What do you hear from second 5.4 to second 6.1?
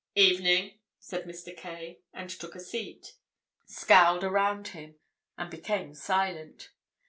became